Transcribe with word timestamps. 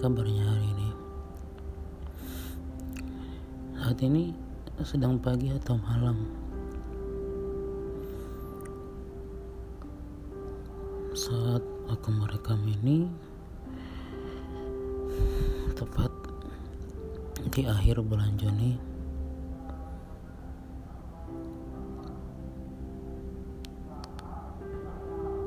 kabarnya 0.00 0.48
hari 0.48 0.64
ini? 0.64 0.88
Saat 3.76 4.00
ini 4.00 4.32
sedang 4.80 5.20
pagi 5.20 5.52
atau 5.52 5.76
malam? 5.76 6.24
Saat 11.12 11.60
aku 11.92 12.08
merekam 12.16 12.64
ini 12.64 13.12
tepat 15.76 16.08
di 17.52 17.68
akhir 17.68 18.00
bulan 18.00 18.40
Juni 18.40 18.80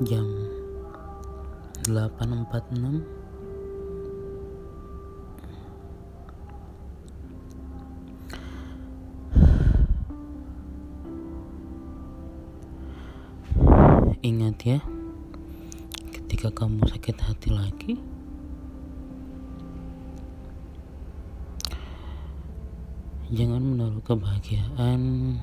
jam 0.06 0.30
8.46 1.90 3.23
Ingat 14.24 14.56
ya, 14.64 14.80
ketika 16.08 16.48
kamu 16.48 16.88
sakit 16.88 17.12
hati 17.20 17.52
lagi, 17.52 18.00
jangan 23.36 23.60
menaruh 23.60 24.00
kebahagiaan 24.00 25.36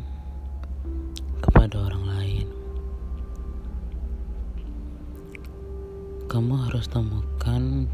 kepada 1.46 1.78
orang 1.78 2.10
lain. 2.10 2.48
Kamu 6.26 6.66
harus 6.66 6.90
temukan 6.90 7.86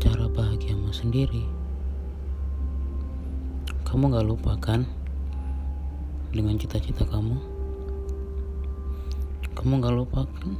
cara 0.00 0.24
bahagiamu 0.24 0.88
sendiri. 0.88 1.44
Kamu 3.84 4.08
gak 4.08 4.24
lupa 4.24 4.56
kan 4.56 4.88
dengan 6.32 6.56
cita-cita 6.56 7.04
kamu? 7.04 7.51
Kamu 9.62 9.78
gak 9.78 9.94
lupa 9.94 10.26
kan 10.26 10.58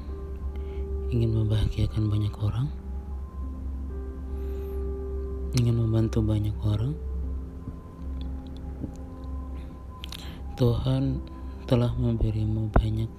ingin 1.11 1.34
membahagiakan 1.34 2.06
banyak 2.06 2.31
orang? 2.39 2.70
Ingin 5.58 5.75
membantu 5.75 6.22
banyak 6.22 6.55
orang? 6.62 6.95
Tuhan 10.55 11.19
telah 11.67 11.91
memberimu 11.98 12.70
banyak 12.70 13.11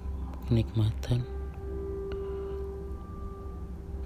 kenikmatan. 0.48 1.20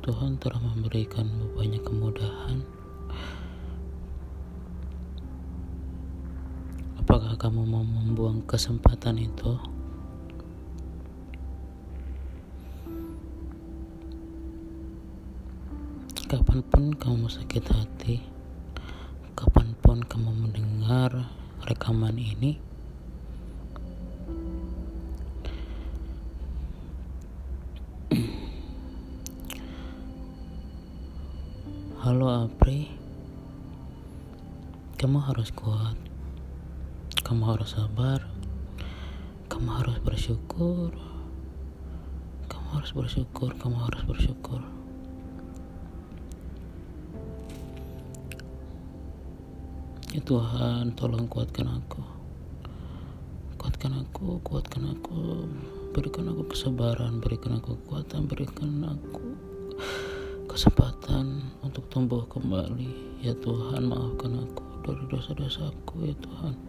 Tuhan 0.02 0.34
telah 0.42 0.58
memberikanmu 0.58 1.54
banyak 1.54 1.82
kemudahan. 1.86 2.58
Apakah 6.98 7.38
kamu 7.38 7.62
mau 7.70 7.86
membuang 7.86 8.42
kesempatan 8.50 9.22
itu? 9.22 9.77
Kapan 16.28 16.60
pun 16.60 16.92
kamu 16.92 17.32
sakit 17.32 17.64
hati, 17.72 18.20
kapan 19.32 19.72
pun 19.80 20.04
kamu 20.04 20.28
mendengar 20.28 21.32
rekaman 21.64 22.20
ini, 22.20 22.60
Halo 32.04 32.44
Apri 32.44 32.92
Kamu 35.00 35.24
harus 35.24 35.48
kuat 35.56 35.96
Kamu 37.24 37.56
harus 37.56 37.72
sabar 37.72 38.28
Kamu 39.48 39.80
harus 39.80 39.96
bersyukur 40.04 40.92
Kamu 42.52 42.68
harus 42.76 42.92
bersyukur 42.92 43.56
Kamu 43.56 43.80
harus 43.80 44.04
bersyukur 44.04 44.77
Ya 50.16 50.24
Tuhan 50.24 50.96
tolong 50.96 51.28
kuatkan 51.28 51.68
aku. 51.68 52.00
Kuatkan 53.60 53.92
aku 54.00 54.40
Kuatkan 54.40 54.88
aku. 54.88 55.44
Berikan 55.92 56.28
aku 56.28 56.48
kesabaran 56.52 57.20
Berikan 57.20 57.58
aku 57.58 57.74
kekuatan 57.80 58.28
Berikan 58.28 58.84
aku 58.84 59.28
kesempatan 60.48 61.44
untuk 61.60 61.84
tumbuh 61.92 62.24
kembali. 62.26 63.20
Ya 63.20 63.36
Tuhan 63.36 63.88
maafkan 63.88 64.48
aku 64.48 64.64
dari 64.88 65.04
dosa-dosaku 65.12 66.08
ya 66.08 66.16
Tuhan 66.24 66.67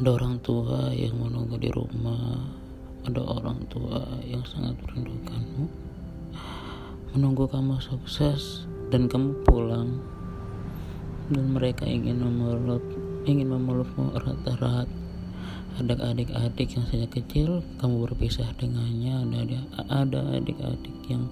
ada 0.00 0.16
orang 0.16 0.40
tua 0.40 0.88
yang 0.96 1.12
menunggu 1.20 1.60
di 1.60 1.68
rumah. 1.68 2.40
Ada 3.04 3.20
orang 3.20 3.68
tua 3.68 4.00
yang 4.24 4.40
sangat 4.48 4.72
merindukanmu 4.80 5.68
menunggu 7.12 7.44
kamu 7.44 7.76
sukses 7.84 8.64
dan 8.88 9.12
kamu 9.12 9.36
pulang. 9.44 10.00
Dan 11.28 11.52
mereka 11.52 11.84
ingin 11.84 12.16
memeluk 12.16 12.80
ingin 13.28 13.52
memelukmu 13.52 14.16
erat-erat. 14.16 14.88
Ada 15.76 16.16
adik-adik 16.16 16.80
yang 16.80 16.84
sejak 16.88 17.20
kecil 17.20 17.60
kamu 17.76 18.08
berpisah 18.08 18.48
dengannya. 18.56 19.20
Ada 19.84 20.40
adik-adik 20.40 20.96
yang 21.12 21.28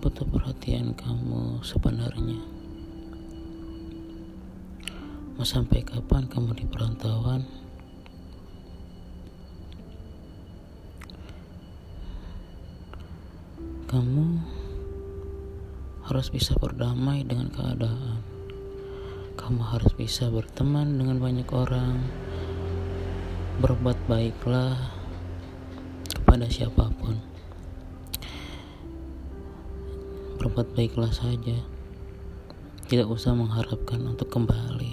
butuh 0.00 0.24
perhatian 0.24 0.96
kamu 0.96 1.60
sebenarnya. 1.60 2.40
Mau 5.36 5.44
sampai 5.44 5.84
kapan 5.84 6.24
kamu 6.32 6.56
di 6.56 6.64
perantauan 6.64 7.65
kamu 13.96 14.28
harus 16.04 16.28
bisa 16.28 16.52
berdamai 16.60 17.24
dengan 17.24 17.48
keadaan. 17.48 18.20
Kamu 19.40 19.72
harus 19.72 19.96
bisa 19.96 20.28
berteman 20.28 21.00
dengan 21.00 21.16
banyak 21.16 21.48
orang. 21.48 22.04
Berbuat 23.64 23.96
baiklah 24.04 24.76
kepada 26.12 26.44
siapa 26.52 26.92
pun. 27.00 27.16
Berbuat 30.44 30.76
baiklah 30.76 31.16
saja. 31.16 31.56
Tidak 32.92 33.08
usah 33.08 33.32
mengharapkan 33.32 34.04
untuk 34.04 34.28
kembali. 34.28 34.92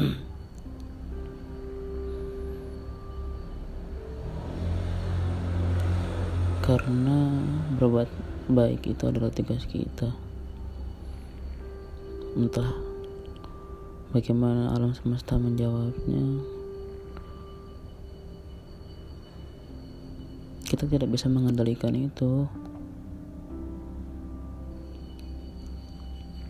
Karena 6.64 7.25
berbuat 7.76 8.08
baik 8.48 8.88
itu 8.88 9.04
adalah 9.04 9.28
tugas 9.28 9.68
kita. 9.68 10.08
Entah 12.32 12.72
bagaimana 14.16 14.72
alam 14.72 14.96
semesta 14.96 15.36
menjawabnya. 15.36 16.40
Kita 20.66 20.88
tidak 20.88 21.12
bisa 21.12 21.28
mengendalikan 21.28 21.92
itu. 21.94 22.48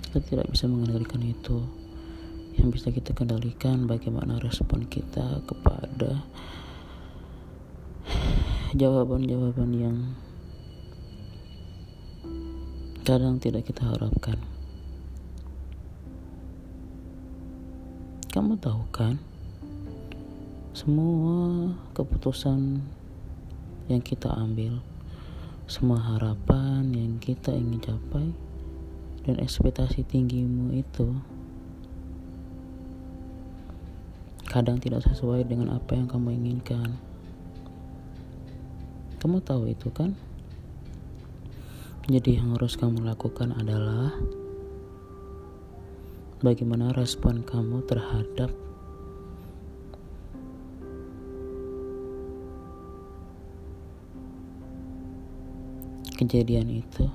Kita 0.08 0.18
tidak 0.24 0.46
bisa 0.48 0.70
mengendalikan 0.70 1.20
itu. 1.20 1.58
Yang 2.56 2.68
bisa 2.80 2.88
kita 2.88 3.12
kendalikan 3.12 3.84
bagaimana 3.84 4.40
respon 4.40 4.88
kita 4.88 5.44
kepada 5.44 6.24
jawaban-jawaban 8.72 9.70
yang 9.76 9.96
kadang 13.06 13.38
tidak 13.38 13.66
kita 13.66 13.86
harapkan. 13.86 14.34
Kamu 18.34 18.58
tahu 18.60 18.82
kan, 18.92 19.16
semua 20.76 21.72
keputusan 21.96 22.84
yang 23.88 24.02
kita 24.02 24.28
ambil, 24.34 24.82
semua 25.64 26.02
harapan 26.02 26.90
yang 26.92 27.16
kita 27.22 27.54
ingin 27.54 27.80
capai, 27.80 28.28
dan 29.24 29.40
ekspektasi 29.40 30.04
tinggimu 30.04 30.76
itu 30.76 31.16
kadang 34.46 34.78
tidak 34.78 35.02
sesuai 35.06 35.48
dengan 35.48 35.74
apa 35.74 35.96
yang 35.96 36.06
kamu 36.06 36.36
inginkan. 36.38 36.94
Kamu 39.16 39.42
tahu 39.42 39.72
itu 39.72 39.88
kan? 39.90 40.12
Jadi 42.06 42.38
yang 42.38 42.54
harus 42.54 42.78
kamu 42.78 43.02
lakukan 43.02 43.50
adalah 43.58 44.14
bagaimana 46.38 46.94
respon 46.94 47.42
kamu 47.42 47.82
terhadap 47.82 48.54
kejadian 56.14 56.78
itu 56.78 57.10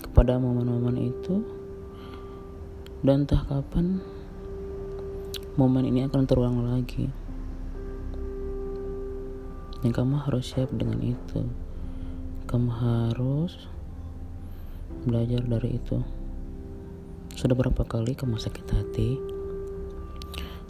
kepada 0.00 0.40
momen-momen 0.40 1.12
itu 1.12 1.44
dan 3.04 3.28
entah 3.28 3.44
kapan 3.44 4.00
momen 5.60 5.84
ini 5.84 6.08
akan 6.08 6.24
terulang 6.24 6.64
lagi. 6.64 7.12
Dan 9.84 9.92
kamu 9.92 10.24
harus 10.24 10.56
siap 10.56 10.72
dengan 10.72 10.96
itu 11.04 11.44
kamu 12.46 12.70
harus 12.70 13.66
belajar 15.02 15.42
dari 15.42 15.82
itu. 15.82 15.98
Sudah 17.34 17.58
berapa 17.58 17.82
kali 17.82 18.14
kamu 18.14 18.38
sakit 18.38 18.66
hati? 18.70 19.18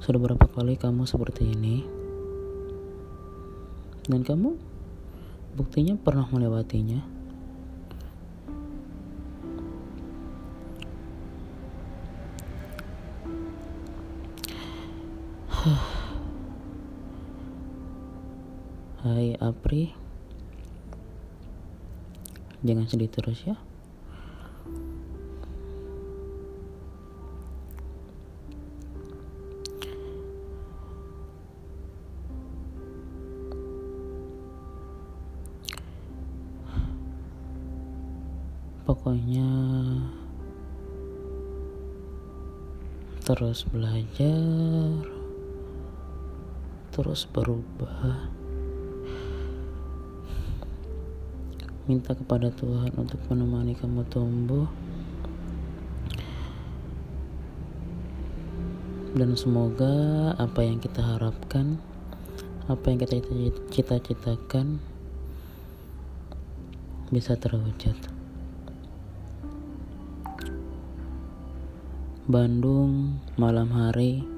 Sudah 0.01 0.17
berapa 0.17 0.49
kali 0.49 0.81
kamu 0.81 1.05
seperti 1.05 1.53
ini? 1.53 1.85
Dan 4.09 4.25
kamu 4.25 4.57
buktinya 5.53 6.01
pernah 6.01 6.25
melewatinya? 6.33 7.05
Hai 19.05 19.37
Apri 19.37 20.06
Jangan 22.65 22.87
sedih 22.89 23.11
terus 23.13 23.45
ya 23.45 23.57
Pokoknya 38.87 39.51
terus 43.27 43.67
belajar 43.67 45.03
terus 46.95 47.27
berubah. 47.27 48.46
Minta 51.87 52.19
kepada 52.19 52.51
Tuhan 52.51 52.91
untuk 52.99 53.23
menemani 53.31 53.79
kamu 53.79 54.03
tumbuh. 54.11 54.67
Dan 59.15 59.39
semoga 59.39 60.35
apa 60.35 60.67
yang 60.67 60.83
kita 60.83 60.99
harapkan, 61.01 61.79
apa 62.67 62.85
yang 62.91 62.99
kita 62.99 63.23
cita-citakan 63.71 64.83
bisa 67.15 67.39
terwujud. 67.39 67.95
Bandung, 72.27 73.23
malam 73.39 73.71
hari, 73.71 74.36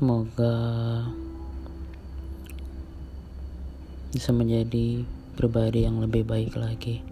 Semoga 0.00 0.56
bisa 4.16 4.32
menjadi 4.32 5.04
pribadi 5.36 5.84
yang 5.84 6.00
lebih 6.00 6.24
baik 6.24 6.56
lagi. 6.56 7.04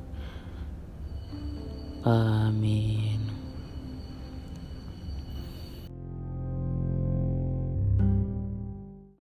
Amin. 2.09 3.08